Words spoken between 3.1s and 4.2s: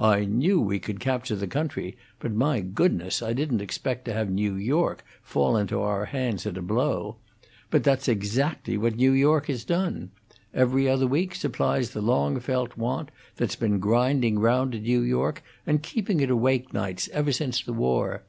I didn't expect to